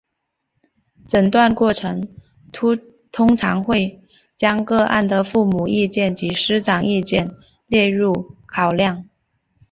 [1.07, 2.07] 诊断过程
[3.11, 4.01] 通常会
[4.35, 7.35] 将个案的父母意见及师长意见
[7.67, 9.07] 列入考量。